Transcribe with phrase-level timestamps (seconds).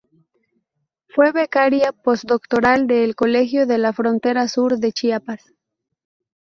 [1.09, 5.53] Fue becaria postdoctoral de El Colegio de la frontera Sur, de Chiapas.